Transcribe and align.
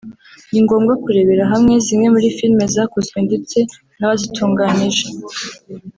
ni 0.51 0.59
ngombwa 0.65 0.93
kurebera 1.03 1.43
hamwe 1.51 1.73
zimwe 1.85 2.07
muri 2.13 2.27
filime 2.37 2.65
zakozwe 2.75 3.17
ndetse 3.27 3.57
n’abazitunganyije 3.97 5.05